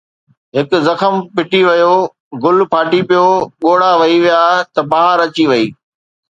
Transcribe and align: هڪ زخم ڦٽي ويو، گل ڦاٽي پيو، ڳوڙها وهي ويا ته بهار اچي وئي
هڪ 0.57 0.69
زخم 0.87 1.13
ڦٽي 1.35 1.61
ويو، 1.67 1.93
گل 2.43 2.57
ڦاٽي 2.71 3.01
پيو، 3.09 3.27
ڳوڙها 3.63 3.91
وهي 4.01 4.17
ويا 4.23 4.41
ته 4.73 4.81
بهار 4.91 5.17
اچي 5.25 5.45
وئي 5.51 5.65